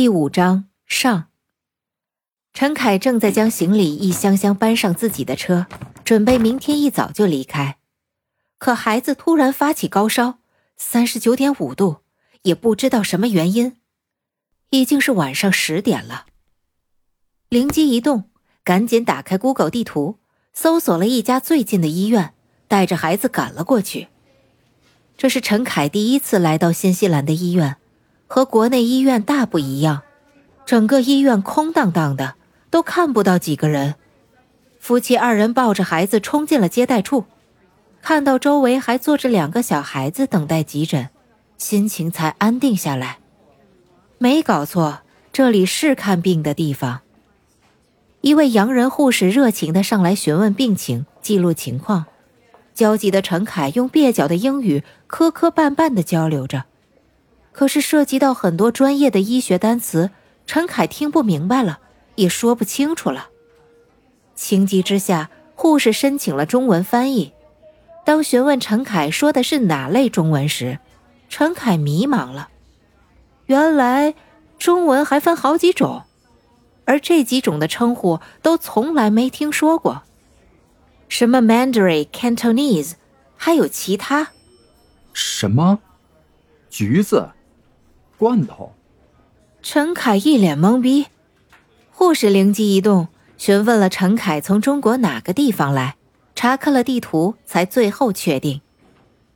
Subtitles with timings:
[0.00, 1.26] 第五章上。
[2.52, 5.66] 陈凯正在将行李一箱箱搬上自己的车，
[6.04, 7.78] 准备明天一早就离开。
[8.58, 10.38] 可孩子突然发起高烧，
[10.76, 11.96] 三十九点五度，
[12.42, 13.76] 也不知道什么原因。
[14.70, 16.26] 已经是晚上十点了。
[17.48, 18.30] 灵机一动，
[18.62, 20.20] 赶紧打开 Google 地图，
[20.52, 22.34] 搜索了一家最近的医院，
[22.68, 24.06] 带着孩子赶了过去。
[25.16, 27.78] 这是陈凯第一次来到新西兰的医院，
[28.28, 30.02] 和国内医院大不一样，
[30.64, 32.36] 整个医院空荡荡的，
[32.70, 33.96] 都看不到几个人。
[34.78, 37.24] 夫妻二人抱着孩子冲进了接待处，
[38.00, 41.08] 看到周围还坐着两个小孩子等待急诊，
[41.56, 43.18] 心情才安定下来。
[44.18, 45.00] 没搞错，
[45.32, 47.00] 这里是看病的地方。
[48.20, 52.04] 一位洋人护士热情地上来询问病情，记录情况。
[52.74, 56.64] 焦急的陈凯用蹩脚的英语磕磕绊绊地交流着，
[57.58, 60.12] 可是涉及到很多专业的医学单词，
[60.46, 61.80] 陈凯听不明白了，
[62.14, 63.30] 也说不清楚了。
[64.36, 67.32] 情急之下，护士申请了中文翻译。
[68.04, 70.78] 当询问陈凯说的是哪类中文时，
[71.28, 72.48] 陈凯迷茫了。
[73.46, 74.14] 原来，
[74.56, 76.04] 中文还分好几种，
[76.84, 80.04] 而这几种的称呼都从来没听说过。
[81.08, 82.92] 什么 Mandarin、Cantonese，
[83.36, 84.28] 还有其他？
[85.12, 85.80] 什么？
[86.70, 87.30] 橘子？
[88.18, 88.72] 罐头？
[89.62, 91.06] 陈凯一脸懵逼。
[91.92, 95.96] 护士灵机一动，询问了陈凯从中国哪个地方来，
[96.34, 98.60] 查看了地图，才最后确定，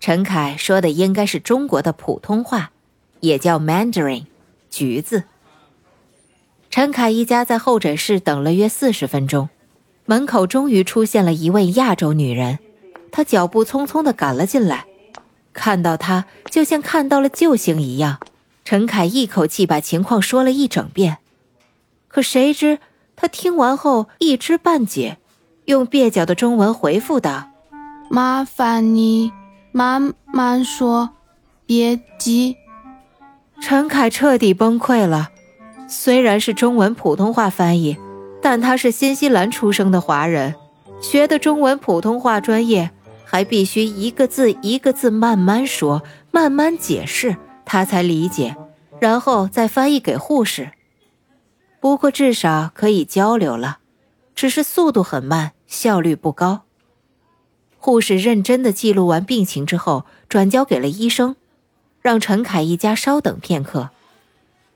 [0.00, 2.72] 陈凯说的应该是中国的普通话，
[3.20, 4.24] 也叫 Mandarin，
[4.70, 5.24] 橘子。
[6.70, 9.50] 陈凯一家在候诊室等了约四十分钟。
[10.06, 12.58] 门口终于出现了一位亚洲女人，
[13.12, 14.86] 她脚步匆匆地赶了进来，
[15.52, 18.18] 看到她就像看到了救星一样。
[18.64, 21.18] 陈凯一口气把情况说了一整遍，
[22.08, 22.78] 可谁知
[23.16, 25.18] 他听完后一知半解，
[25.64, 27.50] 用蹩脚的中文回复道
[28.10, 29.32] ：“麻烦你
[29.72, 31.10] 慢慢说，
[31.66, 32.56] 别急。”
[33.60, 35.30] 陈凯彻底崩溃了，
[35.88, 37.96] 虽然是中文普通话翻译。
[38.42, 40.54] 但他是新西兰出生的华人，
[41.02, 42.90] 学的中文普通话专业，
[43.22, 47.36] 还必须一个字一个字慢慢说，慢慢解释，
[47.72, 48.56] 他才理解，
[48.98, 50.72] 然后再翻译给护士。
[51.78, 53.78] 不过至少可以交流了，
[54.34, 56.62] 只是速度很慢，效率不高。
[57.78, 61.36] 护士认真的记录完病情之后，转交给了医生，
[62.02, 63.90] 让陈凯一家稍等片刻。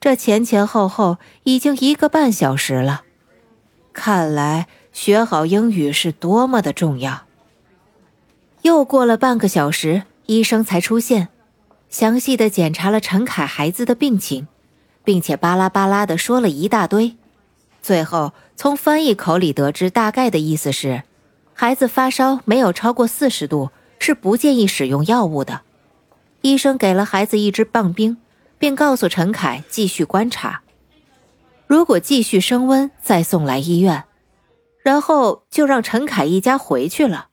[0.00, 3.02] 这前前后后已经一个半小时了。
[3.92, 7.26] 看来学好英语是多么的重要。
[8.62, 11.28] 又过了半个小时，医生才出现，
[11.88, 14.46] 详细的检查了陈凯孩子的病情，
[15.04, 17.16] 并且巴拉巴拉的说了一大堆。
[17.80, 21.04] 最后从翻译口里得知，大概的意思是，
[21.54, 25.62] 孩子发烧没有超过四十度，是不建议使用药物的。
[26.42, 28.18] 医生给了孩子一支棒冰，
[28.58, 30.62] 并告诉陈凯继续观察。
[31.66, 34.04] 如果继续升温，再送来医院，
[34.82, 37.28] 然后就让陈凯一家回去了。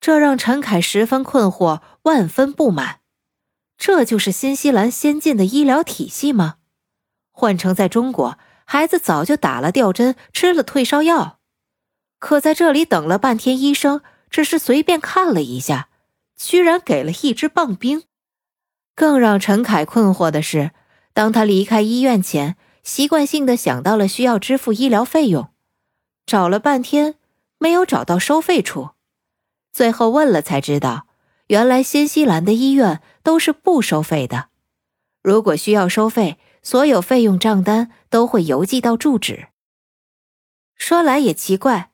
[0.00, 3.00] 这让陈凯十分困惑，万分不满。
[3.86, 6.54] 这就是新西兰先进的医疗体系吗？
[7.32, 11.38] 换成在中国，孩子早就打了吊针，吃了退烧药。
[12.18, 14.00] 可在这里等了半天，医生
[14.30, 15.90] 只是随便看了一下，
[16.34, 18.04] 居然给了一支棒冰。
[18.94, 20.70] 更让陈凯困惑的是，
[21.12, 22.56] 当他离开医院前。
[22.82, 25.50] 习惯性的想到了需要支付医疗费用，
[26.24, 27.16] 找了半天
[27.58, 28.92] 没有找到收费处，
[29.74, 31.06] 最后问了才知道，
[31.48, 34.48] 原来新西兰的医院都是不收费的。
[35.22, 39.48] 如果需要收费，所有费用账单都会邮寄到住址。
[40.76, 41.90] 说来也奇怪，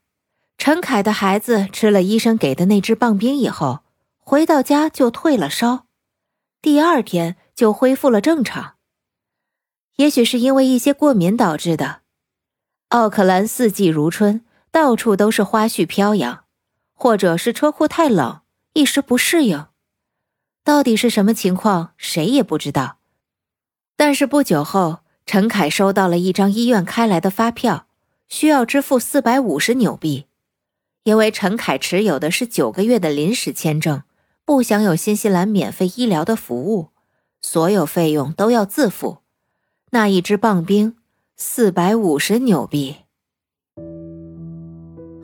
[0.56, 3.80] 陈凯的孩子吃了医生给的那支棒冰以后，
[4.18, 5.86] 回到家就退了烧，
[6.62, 8.76] 第二天就恢复了正常。
[9.96, 12.00] 也许是因为一些过敏导致的，
[12.88, 16.44] 奥克兰四季如春，到处都是花絮飘扬，
[16.94, 18.40] 或者是车库太冷，
[18.72, 19.66] 一时不适应。
[20.62, 22.98] 到底是什么情况，谁也不知道。
[23.96, 27.86] 但是不久后，陈凯收到了一张医院开来的发票，
[28.28, 30.26] 需要支付四百五十纽币。
[31.04, 34.02] 因为陈凯持有的是九个月的临时签证，
[34.44, 36.90] 不享有新西兰免费医疗的服务，
[37.40, 39.18] 所有费用都要自付。
[39.92, 40.96] 那一支棒冰，
[41.36, 42.96] 四百五十纽币。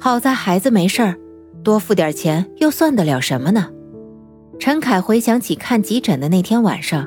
[0.01, 1.19] 好在孩子没事儿，
[1.67, 3.69] 多付点钱又算得了什么呢？
[4.61, 7.05] 陈凯回想起看急诊的那天晚上，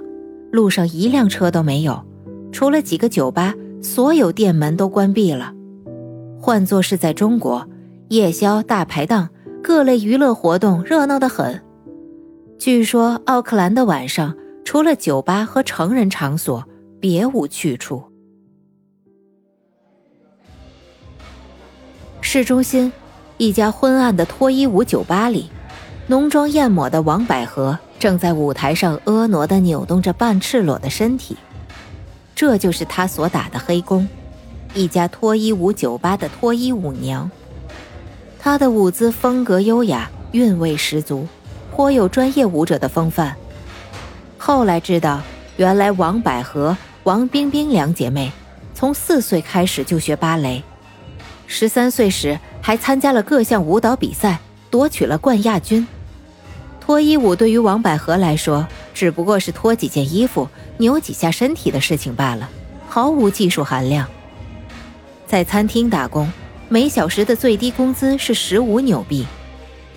[0.51, 2.06] 路上一辆车都没有，
[2.51, 5.53] 除了几个酒吧，所有店门都关闭了。
[6.41, 7.65] 换作是在中国，
[8.09, 9.29] 夜宵、大排档、
[9.63, 11.63] 各类娱乐活动热闹得很。
[12.57, 14.35] 据说奥克兰的晚上，
[14.65, 16.67] 除了酒吧和成人场所，
[17.00, 18.03] 别无去处。
[22.19, 22.91] 市中心
[23.39, 25.50] 一家昏暗的脱衣舞酒吧里，
[26.07, 31.38] 浓妆艳抹的王百合正在舞台上婀娜地扭动着半赤裸的身体。
[32.36, 34.06] 这就是她所打的黑工，
[34.74, 37.31] 一家脱衣舞酒吧的脱衣舞娘。
[38.38, 41.25] 她的舞姿风格优雅，韵味十足，
[41.74, 43.38] 颇有专业舞者的风范。
[44.38, 45.21] 后来知道，
[45.56, 48.33] 原来王百合、王冰冰两姐妹
[48.74, 50.62] 从四岁开始就学芭蕾，
[51.51, 55.86] 十三岁时还参加了各项舞蹈比赛，夺取了冠亚军。
[56.80, 60.48] 脱衣舞对于王百合来说，只不过是脱几件衣服。
[60.78, 62.48] 扭几下身体的事情罢了，
[62.88, 64.07] 毫无技术含量。
[65.25, 66.31] 在餐厅打工，
[66.69, 69.25] 每小时的最低工资是十五纽币，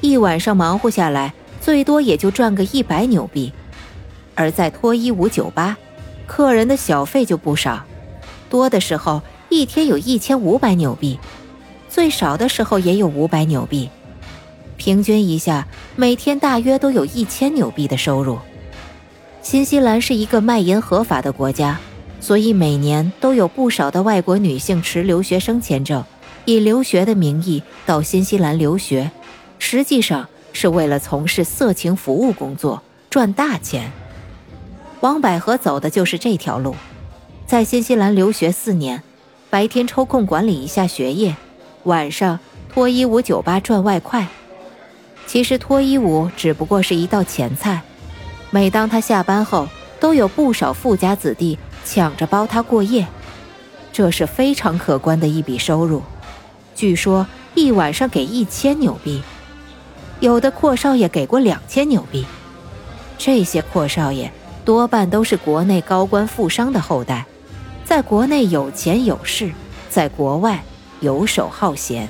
[0.00, 3.52] 一晚上忙活下来，最多也就赚个一百纽币。
[4.34, 5.76] 而在脱衣舞酒吧，
[6.26, 7.84] 客人的小费就不少，
[8.48, 11.20] 多的时候一天有一千五百纽币，
[11.92, 13.90] 最少的时候也有五百纽币，
[14.78, 18.38] 平均一下，每天大约都有一千纽币的收入。
[19.42, 21.78] 新西兰是一个卖淫合法的国家，
[22.18, 26.02] 所以每年都有不少的外国女性持留学生签证，
[26.46, 29.10] 以留学的名义到新西兰留学，
[29.58, 33.92] 实际上是为了从事色情服务工作赚大钱。
[35.00, 36.74] 王百合走的就是这条路，
[37.46, 39.02] 在新西兰留学四年，
[39.50, 41.36] 白天抽空管理一下学业，
[41.84, 42.38] 晚上
[42.72, 44.26] 脱衣舞酒吧赚外快。
[45.26, 47.80] 其实脱衣舞只不过是一道前菜。
[48.50, 49.68] 每当他下班后，
[49.98, 53.06] 都有不少富家子弟抢着包他过夜，
[53.92, 56.02] 这是非常可观的一笔收入。
[56.74, 59.22] 据说一晚上给一千纽币，
[60.20, 62.26] 有的阔少爷给过两千纽币。
[63.16, 64.30] 这些阔少爷
[64.64, 67.24] 多半都是国内高官富商的后代，
[67.84, 69.50] 在国内有钱有势，
[69.88, 70.62] 在国外
[71.02, 72.08] 游手好闲。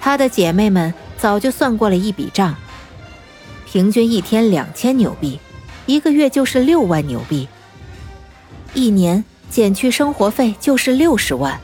[0.00, 2.56] 他的姐妹们早就算过了一笔账。
[3.66, 5.38] 平均一天两千纽币，
[5.84, 7.46] 一个月就是六万纽币。
[8.72, 11.60] 一年减去生活费就是六十万。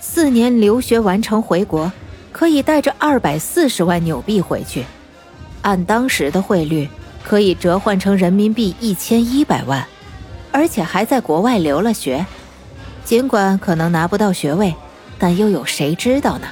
[0.00, 1.90] 四年留学完成回国，
[2.32, 4.84] 可以带着二百四十万纽币回去，
[5.62, 6.88] 按当时的汇率，
[7.24, 9.86] 可以折换成人民币一千一百万，
[10.52, 12.26] 而且还在国外留了学。
[13.04, 14.74] 尽管可能拿不到学位，
[15.18, 16.46] 但又有谁知道呢？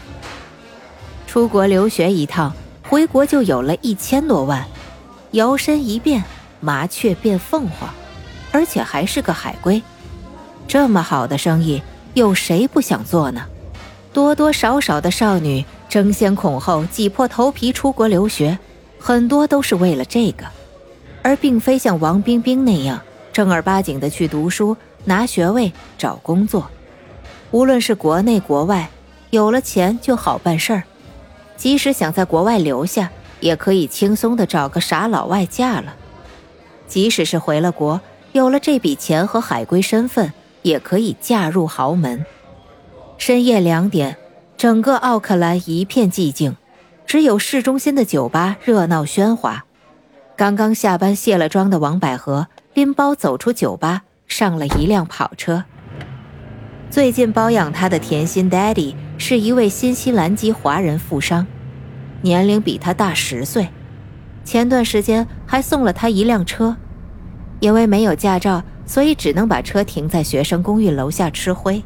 [1.27, 2.53] 出国留学一趟。
[2.87, 4.63] 回国就有了一千多万，
[5.31, 6.23] 摇身一变，
[6.61, 7.89] 麻雀变凤凰，
[8.53, 9.83] 而且还是个海归。
[10.69, 11.83] 这么好的生意，
[12.13, 13.47] 有谁不想做呢？
[14.13, 18.57] 多多少少的少女争先恐后，挤破头皮出国留学，
[18.99, 20.45] 很多都是为了这个，
[21.23, 23.01] 而并非像王冰冰那样
[23.33, 26.71] 正儿八经的去读书、拿学位、找工作。
[27.55, 28.91] 无论是国内国外，
[29.31, 30.83] 有了钱就好办事儿。
[31.57, 35.95] 即使想在国外留下，也可以轻松的找个傻老外嫁了。
[36.89, 38.01] 即使是回了国，
[38.33, 42.27] 有了这笔钱和海归身份，也可以嫁入豪门。
[43.19, 44.17] 深夜两点，
[44.57, 46.57] 整个奥克兰一片寂静，
[47.07, 49.65] 只有市中心的酒吧热闹喧哗。
[50.35, 55.63] 刚刚下班卸了妆的王百合拎包走出酒吧，上了一辆跑车。
[56.95, 61.45] 最近包养他的甜心 Daddy 是一位新西兰籍华人富商，
[62.23, 63.67] 年龄比他大十岁。
[64.45, 66.77] 前段时间还送了他一辆车，
[67.59, 71.83] 因为没有驾照，所以只能把车停在学生公寓楼下吃灰。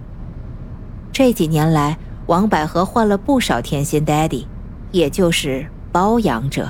[1.11, 1.97] 这几年来，
[2.27, 4.45] 王百合换了不少甜心 Daddy，
[4.93, 6.69] 也就是包养者，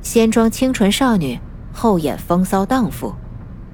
[0.00, 1.38] 先装清纯少女，
[1.74, 3.14] 后演风骚荡妇。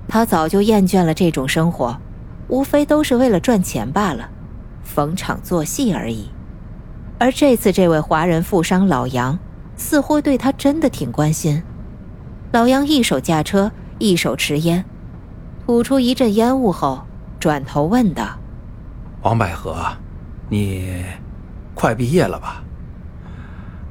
[0.08, 1.96] 他早就厌倦了这种生活。
[2.48, 4.28] 无非都是为了赚钱罢了，
[4.84, 6.30] 逢场作戏而已。
[7.18, 9.38] 而这次这位华人富商老杨，
[9.76, 11.62] 似乎对他真的挺关心。
[12.52, 14.84] 老杨一手驾车，一手持烟，
[15.66, 17.04] 吐出一阵烟雾后，
[17.40, 18.38] 转头问道
[19.22, 19.84] ：“王百合，
[20.48, 21.04] 你
[21.74, 22.62] 快毕业了吧？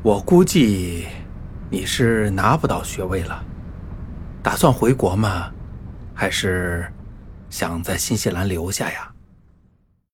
[0.02, 1.08] 我估计
[1.70, 3.44] 你是拿不到学位了，
[4.42, 5.52] 打算回国吗？
[6.14, 6.86] 还是？”
[7.56, 9.15] 想在新西兰留下呀？